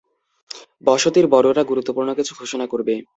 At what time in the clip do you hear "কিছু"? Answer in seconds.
2.15-2.31